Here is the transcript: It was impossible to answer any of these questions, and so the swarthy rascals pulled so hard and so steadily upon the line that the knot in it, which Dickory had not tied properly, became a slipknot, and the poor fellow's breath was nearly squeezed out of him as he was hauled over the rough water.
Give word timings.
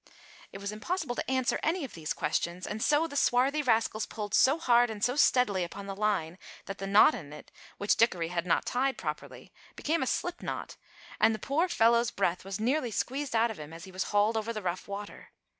It 0.51 0.59
was 0.59 0.71
impossible 0.71 1.13
to 1.15 1.29
answer 1.29 1.59
any 1.61 1.85
of 1.85 1.93
these 1.93 2.11
questions, 2.11 2.65
and 2.65 2.81
so 2.81 3.05
the 3.05 3.15
swarthy 3.15 3.61
rascals 3.61 4.07
pulled 4.07 4.33
so 4.33 4.57
hard 4.57 4.89
and 4.89 5.03
so 5.05 5.15
steadily 5.15 5.63
upon 5.63 5.85
the 5.85 5.95
line 5.95 6.39
that 6.65 6.79
the 6.79 6.87
knot 6.87 7.13
in 7.13 7.31
it, 7.31 7.51
which 7.77 7.97
Dickory 7.97 8.29
had 8.29 8.47
not 8.47 8.65
tied 8.65 8.97
properly, 8.97 9.53
became 9.75 10.01
a 10.01 10.07
slipknot, 10.07 10.75
and 11.19 11.35
the 11.35 11.37
poor 11.37 11.67
fellow's 11.69 12.09
breath 12.09 12.43
was 12.43 12.59
nearly 12.59 12.89
squeezed 12.89 13.35
out 13.35 13.51
of 13.51 13.59
him 13.59 13.71
as 13.71 13.83
he 13.83 13.91
was 13.91 14.05
hauled 14.05 14.37
over 14.37 14.51
the 14.51 14.63
rough 14.63 14.87
water. 14.87 15.29